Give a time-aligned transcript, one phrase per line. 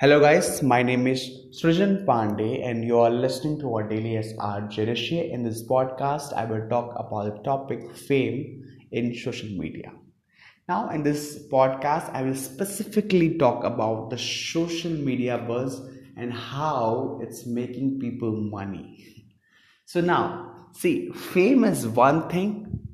[0.00, 0.62] Hello, guys.
[0.62, 5.32] My name is Srijan Pandey, and you are listening to our daily SR Jerishi.
[5.32, 9.90] In this podcast, I will talk about the topic fame in social media.
[10.68, 15.80] Now, in this podcast, I will specifically talk about the social media buzz
[16.16, 19.26] and how it's making people money.
[19.84, 22.86] So, now, see, fame is one thing,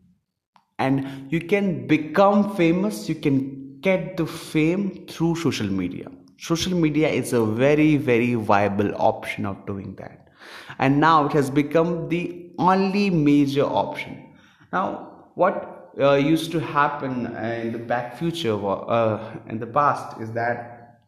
[0.79, 6.09] and you can become famous, you can get the fame through social media
[6.45, 10.29] social media is a very very viable option of doing that.
[10.79, 14.35] And now it has become the only major option.
[14.73, 20.33] Now what uh, used to happen in the back future uh, in the past is
[20.33, 21.01] that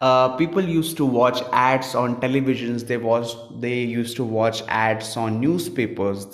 [0.00, 2.86] uh, people used to watch ads on televisions.
[2.86, 6.26] They watched they used to watch ads on newspapers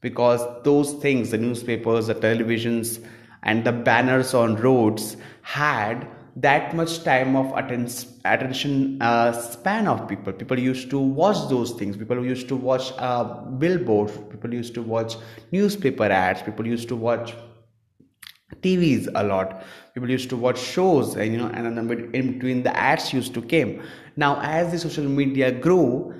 [0.00, 3.04] because those things the newspapers the televisions
[3.42, 7.88] and the banners on roads had that much time of atten-
[8.24, 10.32] attention uh, span of people.
[10.32, 11.96] People used to watch those things.
[11.96, 13.24] People used to watch uh,
[13.62, 14.16] billboards.
[14.30, 15.16] People used to watch
[15.52, 16.42] newspaper ads.
[16.42, 17.34] People used to watch
[18.62, 19.64] tvs a lot.
[19.94, 23.42] People used to watch shows and you know and in between the ads used to
[23.42, 23.82] came.
[24.16, 26.14] Now as the social media grew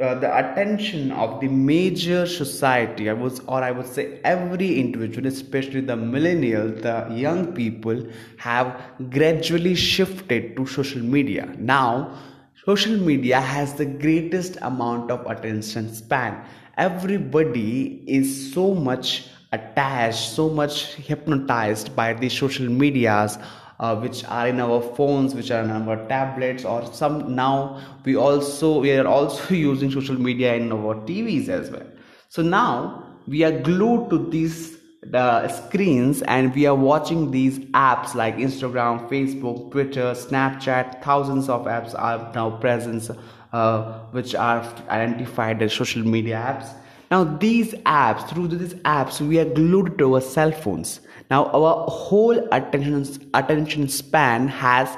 [0.00, 5.26] uh, the attention of the major society i was or i would say every individual
[5.28, 8.04] especially the millennial the young people
[8.36, 11.46] have gradually shifted to social media.
[11.58, 12.18] Now
[12.64, 16.44] social media has the greatest amount of attention span.
[16.76, 23.38] Everybody is so much attached so much hypnotized by the social medias
[23.80, 28.16] uh, which are in our phones which are in our tablets or some now we
[28.16, 31.86] also we are also using social media in our tvs as well.
[32.28, 38.14] So now we are glued to these the screens and we are watching these apps
[38.14, 41.02] like instagram facebook twitter snapchat.
[41.02, 43.10] Thousands of apps are now present
[43.52, 46.68] uh, which are identified as social media apps.
[47.10, 51.86] Now these apps through these apps we are glued to our cell phones now our
[51.88, 54.96] whole attention attention span has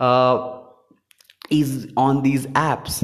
[0.00, 0.58] uh,
[1.50, 3.02] is on these apps.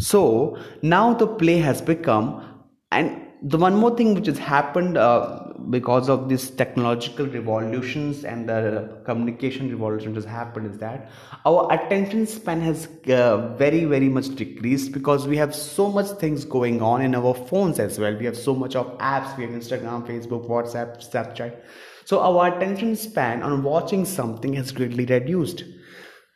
[0.00, 2.44] So now the play has become
[2.92, 8.48] and the one more thing which has happened uh, because of these technological revolutions and
[8.48, 11.10] the communication revolution has happened is that
[11.44, 16.44] our attention span has uh, very very much decreased because we have so much things
[16.44, 18.16] going on in our phones as well.
[18.16, 19.36] We have so much of apps.
[19.36, 21.56] We have instagram facebook whatsapp snapchat
[22.08, 25.62] so our attention span on watching something has greatly reduced.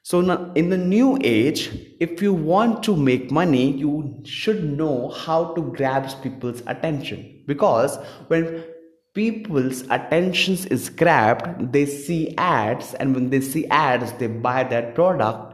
[0.02, 5.08] So now in the new age, if you want to make money, you should know
[5.08, 7.96] how to grab people's attention because
[8.26, 8.64] when
[9.14, 14.94] people's attention is grabbed, they see ads, and when they see ads, they buy that
[14.94, 15.48] product.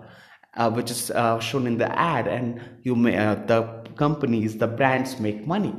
[0.54, 3.62] Uh, which is uh, shown in the ad and you may uh, the
[3.96, 5.72] companies the brands make money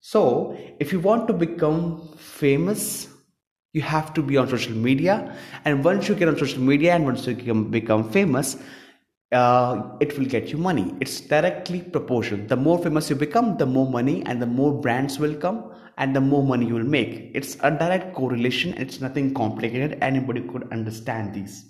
[0.00, 3.08] so if you want to become famous
[3.78, 5.14] you have to be on social media.
[5.64, 8.56] And once you get on social media and once you become, famous
[9.32, 10.94] uh, it will get you money.
[11.00, 15.18] It's directly proportional the more famous you become the more money and the more brands
[15.18, 17.30] will come and the more money you will make.
[17.34, 18.74] It's a direct correlation.
[18.74, 19.98] It's nothing complicated.
[20.00, 21.64] Anybody could understand these.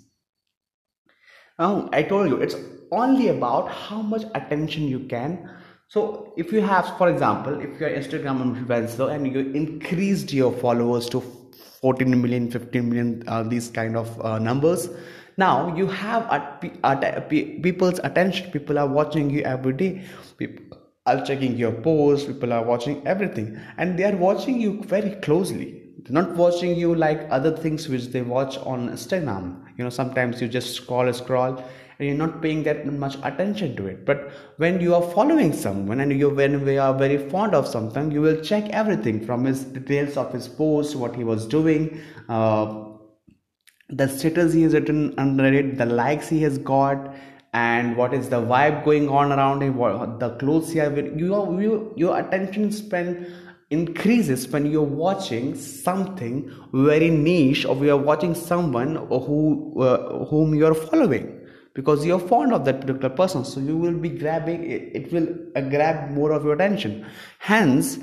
[1.57, 2.55] Now i told you it's
[2.91, 5.49] only about how much attention you can.
[5.89, 11.09] So if you have for example if you're instagram influencer and you increased your followers
[11.09, 11.21] to
[11.81, 14.89] 14 million 15 million uh, these kind of uh, numbers.
[15.37, 18.51] Now you have at, at, people's attention.
[18.51, 20.03] People are watching you every day.
[20.37, 22.27] People are checking your posts.
[22.27, 23.57] People are watching everything.
[23.77, 25.81] And they are watching you very closely.
[26.03, 29.63] They're not watching you like other things which they watch on instagram.
[29.77, 31.63] You know sometimes you just scroll scroll
[31.99, 34.05] and you're not paying that much attention to it.
[34.05, 38.11] But when you are following someone and you when we are very fond of something
[38.11, 42.85] you will check everything from his details of his post what he was doing uh,
[43.89, 47.13] the status he has written under it the likes he has got
[47.53, 51.33] and what is the vibe going on around him what the clothes he has you,
[51.33, 53.25] are, you your attention span
[53.71, 60.75] increases when you're watching something very niche or you're watching someone who uh, whom you're
[60.75, 61.38] following
[61.73, 65.27] because you're fond of that particular person so you will be grabbing it, it will
[65.55, 67.05] uh, grab more of your attention.
[67.39, 67.99] Hence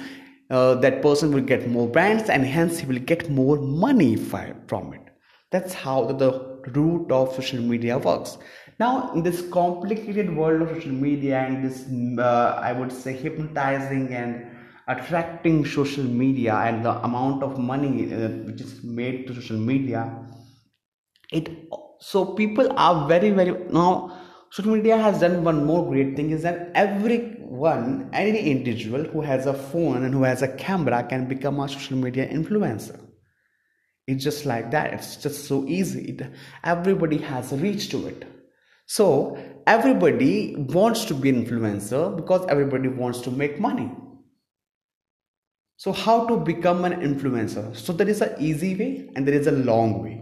[0.51, 4.95] uh, that person will get more brands and hence he will get more money from
[4.95, 5.03] it.
[5.51, 8.39] That's how the, the root of social media works.
[8.79, 11.87] Now in this complicated world of social media and this
[12.19, 14.47] uh, i would say hypnotizing and
[14.89, 20.03] attracting social media and the amount of money uh, which is made to social media
[21.33, 21.49] it
[21.99, 24.17] so people are very very now
[24.51, 29.47] social media has done one more great thing is that everyone any individual who has
[29.47, 33.01] a phone and who has a camera can become a social media influencer.
[34.07, 34.95] It's just like that.
[34.95, 36.11] It's just so easy.
[36.13, 36.23] It,
[36.63, 38.25] everybody has reach to it.
[38.87, 43.91] So everybody wants to be influencer because everybody wants to make money.
[45.77, 47.77] So how to become an influencer?
[47.77, 50.16] So there is an easy way and there is a long way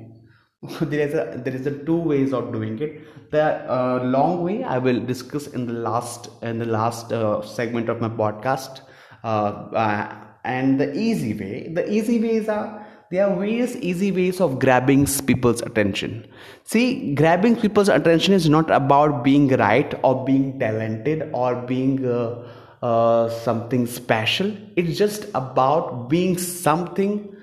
[0.81, 3.31] there is a there is a two ways of doing it.
[3.31, 7.89] The uh, long way i will discuss in the last in the last uh, segment
[7.89, 8.81] of my podcast.
[9.23, 14.41] Uh, uh and the easy way the easy ways are there are various easy ways
[14.41, 16.27] of grabbing people's attention.
[16.65, 22.47] See grabbing people's attention is not about being right or being talented or being uh,
[22.83, 24.53] uh, something special.
[24.77, 27.34] It's just about being something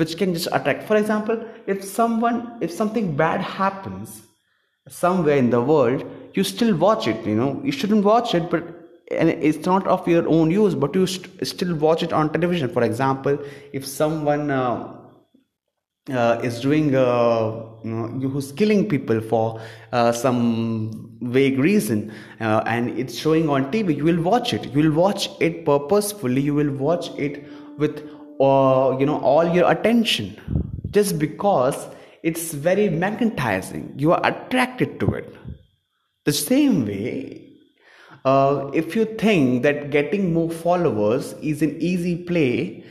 [0.00, 0.88] which can just attract.
[0.90, 4.22] For example if someone if something bad happens
[4.88, 6.04] somewhere in the world
[6.34, 7.50] you still watch it you know.
[7.64, 8.64] You shouldn't watch it but
[9.10, 12.68] and it's not of your own use but you st- still watch it on television.
[12.78, 13.38] For example
[13.72, 14.96] if someone uh,
[16.10, 19.60] uh, is doing uh, you know, who's killing people for
[19.92, 24.64] uh, some vague reason uh, and it's showing on tv you will watch it.
[24.72, 26.40] You will watch it purposefully.
[26.40, 27.44] You will watch it
[27.78, 28.08] with
[28.48, 30.28] or you know all your attention
[30.90, 31.88] just because
[32.22, 33.94] it's very magnetizing.
[33.96, 35.34] You are attracted to it.
[36.24, 37.50] The same way
[38.24, 42.84] uh, if you think that getting more followers is an easy play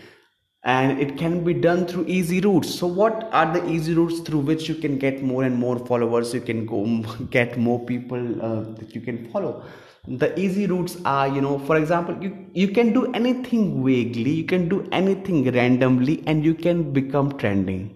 [0.63, 2.73] and it can be done through easy routes.
[2.73, 6.33] So what are the easy routes through which you can get more and more followers?
[6.33, 6.85] You can go
[7.29, 9.63] get more people uh, that you can follow
[10.07, 14.45] the easy routes are you know for example you you can do anything vaguely you
[14.45, 17.95] can do anything randomly and you can become trending.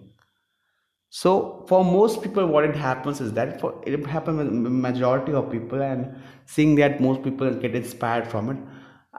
[1.10, 5.50] So for most people what it happens is that for it happens with majority of
[5.50, 6.14] people and
[6.46, 8.56] seeing that most people get inspired from it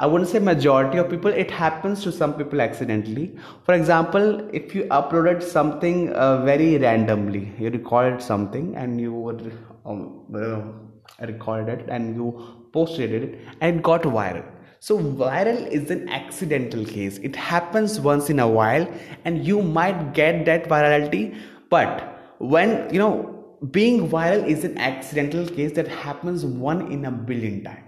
[0.03, 3.37] i wouldn't say majority of people it happens to some people accidentally.
[3.65, 9.53] For example if you uploaded something uh, very randomly you recorded something and you would
[9.85, 14.45] um, uh, recorded it and you posted it and got viral.
[14.79, 17.17] So viral is an accidental case.
[17.17, 18.87] It happens once in a while
[19.23, 21.23] and you might get that virality
[21.69, 22.03] but
[22.39, 23.13] when you know
[23.71, 27.83] being viral is an accidental case that happens one in a billion time.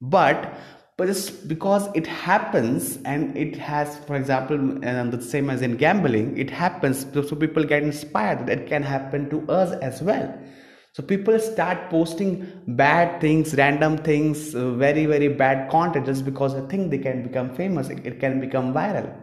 [0.00, 0.54] But
[0.96, 5.76] but just because it happens and it has for example and the same as in
[5.76, 10.32] gambling it happens so people get inspired that can happen to us as well
[10.96, 12.30] so people start posting
[12.68, 17.22] bad things random things uh, very very bad content just because they think they can
[17.22, 17.90] become famous.
[17.90, 19.14] It can become viral.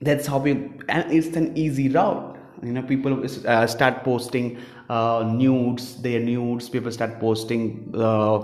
[0.00, 0.50] That's how we
[0.88, 2.36] and it's an easy route.
[2.62, 4.58] You know people uh, start posting
[4.88, 6.68] uh, nudes their nudes.
[6.68, 8.38] People start posting uh,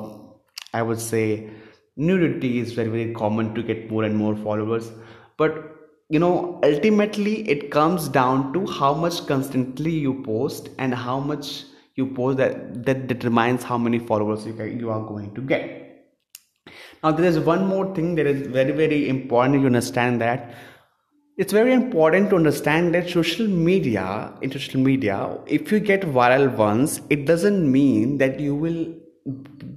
[0.72, 1.50] i would say
[1.96, 4.92] nudity is very very common to get more and more followers.
[5.36, 5.79] But
[6.14, 11.50] you know ultimately it comes down to how much constantly you post and how much
[11.94, 12.56] you post that
[12.88, 15.76] that determines how many followers you, you are going to get.
[17.02, 20.52] Now there is one more thing that is very very important you understand that.
[21.38, 26.54] It's very important to understand that social media in social media if you get viral
[26.56, 28.82] once it doesn't mean that you will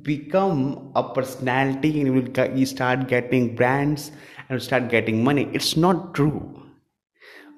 [0.03, 4.11] become a personality and you will you start getting brands
[4.49, 5.49] and start getting money.
[5.53, 6.61] It's not true.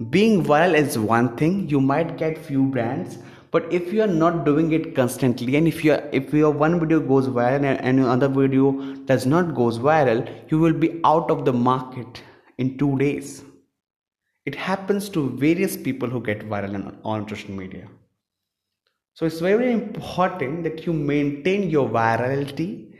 [0.09, 1.69] Being viral is one thing.
[1.69, 3.17] You might get few brands
[3.51, 6.79] but if you are not doing it constantly and if you are, if your one
[6.79, 8.71] video goes viral and, another video
[9.05, 12.21] does not goes viral you will be out of the market
[12.57, 13.43] in 2 days.
[14.45, 17.87] It happens to various people who get viral on, on social media
[19.15, 22.93] so it's very important that you maintain your virality.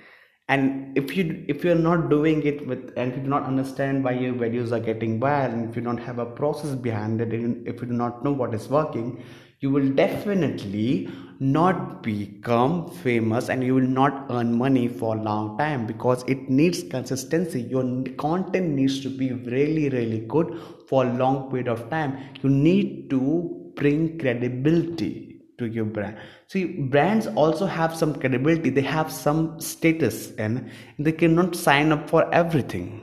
[0.48, 4.02] And if you if you're not doing it with and if you do not understand
[4.02, 7.34] why your videos are getting viral and if you don't have a process behind it
[7.34, 9.22] and if you do not know what is working
[9.60, 15.58] you will definitely not become famous and you will not earn money for a long
[15.58, 17.62] time because it needs consistency.
[17.64, 20.58] Your content needs to be really really good
[20.88, 22.18] for a long period of time.
[22.42, 26.18] You need to bring credibility to your brand.
[26.48, 28.70] See brands also have some credibility.
[28.70, 30.70] They have some status and
[31.00, 33.02] they cannot sign up for everything.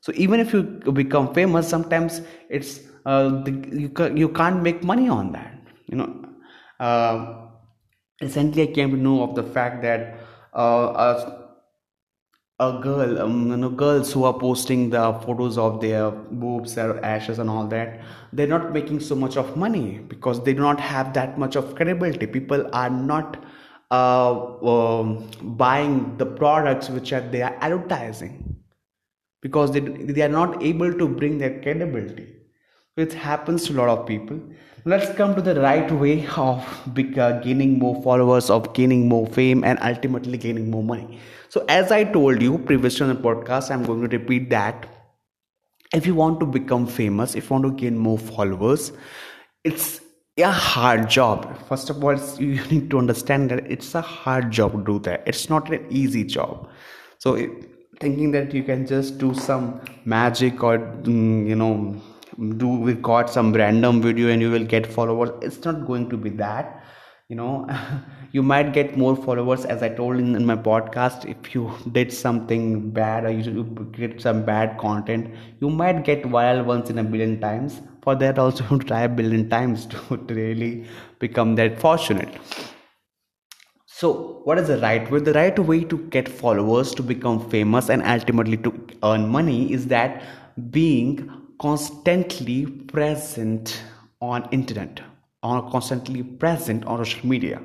[0.00, 5.08] So even if you become famous sometimes it's uh, the, you, you can't make money
[5.08, 6.24] on that you know.
[6.78, 7.46] Uh,
[8.22, 10.18] recently i came to know of the fact that
[10.54, 11.39] uh,
[12.60, 17.02] a, girl um, you know girls who are posting the photos of their boobs their
[17.04, 18.00] ashes and all that
[18.32, 21.74] they're not making so much of money because they do not have that much of
[21.74, 22.26] credibility.
[22.26, 23.42] People are not
[23.90, 24.32] uh,
[24.64, 28.56] um, buying the products which are they are advertising
[29.40, 32.36] because they, they are not able to bring their credibility.
[32.96, 34.38] It happens to a lot of people
[34.84, 36.66] let's come to the right way of
[37.18, 41.18] uh, gaining more followers of gaining more fame and ultimately gaining more money.
[41.48, 44.86] So as i told you previously on the podcast i'm going to repeat that.
[45.92, 48.92] If you want to become famous if you want to gain more followers
[49.64, 50.00] it's
[50.38, 51.58] a hard job.
[51.68, 55.22] First of all you need to understand that it's a hard job to do that.
[55.26, 56.68] It's not an easy job.
[57.18, 57.36] So
[58.00, 62.00] thinking that you can just do some magic or mm, you know
[62.56, 65.30] do we got some random video and you will get followers.
[65.42, 66.82] It's not going to be that
[67.28, 67.66] you know.
[68.32, 71.24] You might get more followers as i told in, in my podcast.
[71.28, 76.64] If you did something bad or you get some bad content you might get viral
[76.64, 77.80] once in a billion times.
[78.02, 80.86] For that also try a billion times to, to really
[81.18, 82.38] become that fortunate.
[83.86, 85.18] So what is the right way?
[85.18, 89.88] The right way to get followers to become famous and ultimately to earn money is
[89.88, 90.22] that
[90.70, 93.82] being constantly present
[94.20, 95.00] on internet
[95.42, 97.62] or constantly present on social media.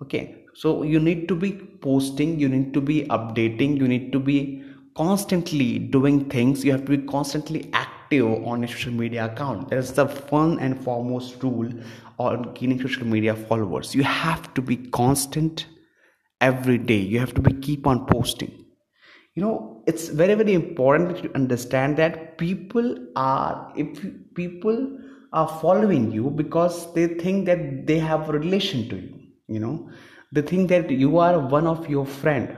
[0.00, 4.18] Okay so you need to be posting you need to be updating you need to
[4.18, 4.62] be
[4.94, 9.70] constantly doing things you have to be constantly active on a social media account.
[9.70, 11.72] That is the fun and foremost rule
[12.18, 13.94] on gaining social media followers.
[13.94, 15.66] You have to be constant
[16.40, 16.98] every day.
[16.98, 18.61] You have to be keep on posting
[19.34, 24.98] you know it's very very important to understand that people are if people
[25.32, 29.90] are following you because they think that they have a relation to you you know.
[30.32, 32.56] They think that you are one of your friend.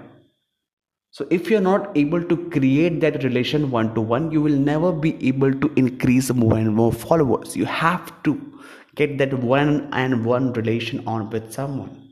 [1.11, 4.93] So if you're not able to create that relation one to one you will never
[4.93, 7.57] be able to increase more and more followers.
[7.57, 8.41] You have to
[8.97, 12.04] get that one and one relation on with someone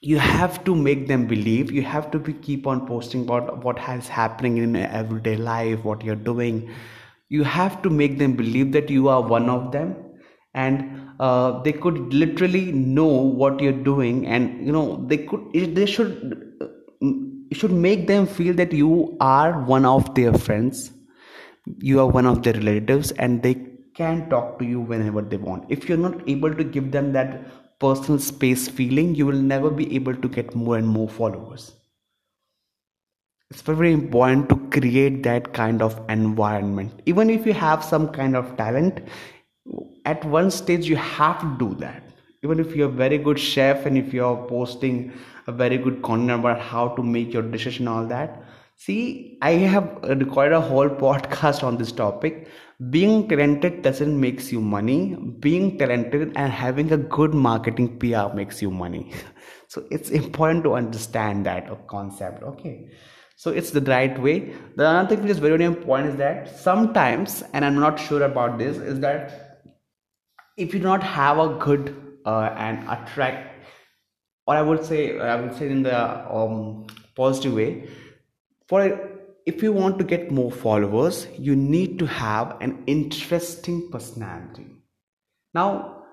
[0.00, 1.72] you have to make them believe.
[1.72, 6.04] You have to be keep on posting about what has happening in everyday life what
[6.04, 6.70] you're doing.
[7.28, 9.96] You have to make them believe that you are one of them.
[10.54, 15.84] And uh, they could literally know what you're doing and you know they could they
[15.84, 16.44] should
[17.52, 20.92] should make them feel that you are one of their friends.
[21.78, 23.56] You are one of their relatives and they
[23.94, 25.64] can talk to you whenever they want.
[25.68, 29.94] If you're not able to give them that personal space feeling, you will never be
[29.94, 31.72] able to get more and more followers.
[33.50, 37.00] It's very important to create that kind of environment.
[37.06, 39.00] Even if you have some kind of talent,
[40.04, 42.02] at one stage you have to do that.
[42.42, 45.12] Even if you're a very good chef and if you're posting
[45.46, 48.42] a very good content about how to make your and all that,
[48.78, 52.48] see, I have recorded a whole podcast on this topic.
[52.90, 55.16] Being talented doesn't makes you money.
[55.40, 59.12] Being talented and having a good marketing pr makes you money.
[59.70, 62.88] So it's important to understand that concept okay?
[63.36, 64.54] So it's the right way.
[64.76, 68.22] The other thing which is very, very important is that sometimes and i'm not sure
[68.22, 69.60] about this is that
[70.56, 71.94] if you do not have a good
[72.26, 73.54] uh, and attract
[74.46, 76.00] or i would say i would say in the
[76.34, 77.88] um, positive way
[78.68, 78.82] for
[79.46, 84.66] if you want to get more followers, you need to have an interesting personality.
[85.54, 86.04] Now,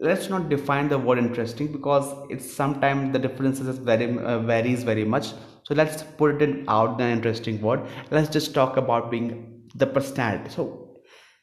[0.00, 4.82] let's not define the word interesting because it's sometimes the differences is very uh, varies
[4.82, 5.28] very much.
[5.62, 7.86] So let's put it out the interesting word.
[8.10, 10.50] Let's just talk about being the personality.
[10.50, 10.96] So,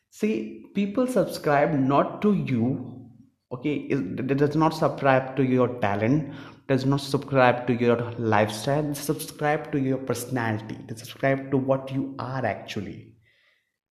[0.09, 3.07] see, people subscribe not to you.
[3.53, 6.35] Okay, it does not subscribe to your talent,
[6.69, 7.97] does not subscribe to your
[8.33, 13.15] lifestyle subscribe to your personality they subscribe to what you are actually.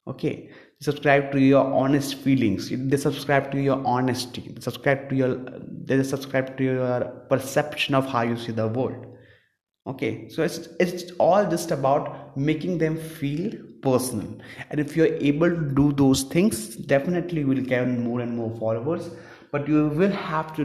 [0.07, 0.51] Okay?
[0.81, 5.35] Subscribe to your honest feelings they subscribe to your honesty they subscribe to your
[5.91, 7.01] they subscribe to your
[7.33, 9.07] perception of how you see the world.
[9.87, 10.29] Okay?
[10.29, 14.31] So it's it's all just about making them feel personal.
[14.71, 18.57] And if you're able to do those things definitely you will gain more and more
[18.63, 19.11] followers
[19.51, 20.65] but you will have to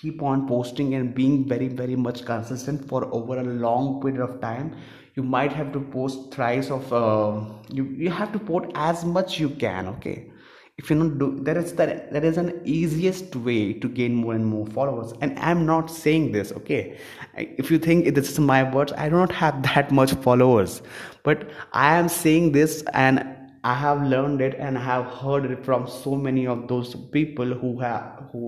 [0.00, 4.40] keep on posting and being very very much consistent for over a long period of
[4.40, 4.74] time
[5.18, 7.40] you might have to post thrice of uh,
[7.76, 10.30] you, you have to post as much you can okay?
[10.76, 14.34] If you not do that is that that is an easiest way to gain more
[14.34, 15.12] and more followers.
[15.20, 16.98] And i'm not saying this okay?
[17.36, 20.80] If you think this is my words i do not have that much followers.
[21.24, 23.26] But i am saying this and
[23.64, 27.80] i have learned it and have heard it from so many of those people who
[27.80, 28.44] have who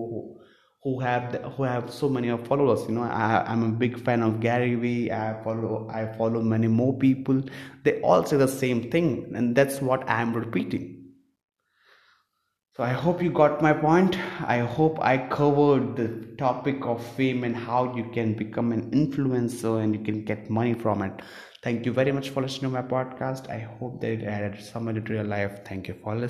[1.01, 4.41] have the, who have so many followers you know I, i'm a big fan of
[4.41, 7.43] gary vee i follow i follow many more people
[7.83, 11.01] they all say the same thing and that's what i'm repeating
[12.77, 14.17] so I hope you got my point.
[14.47, 19.83] I hope I covered the topic of fame and how you can become an influencer
[19.83, 21.21] and you can get money from it.
[21.63, 23.51] Thank you very much for listening to my podcast.
[23.51, 25.61] I hope that it added some to your life.
[25.67, 26.29] Thank you for listening.